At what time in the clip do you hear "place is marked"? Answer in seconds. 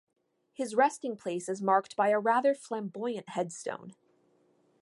1.15-1.95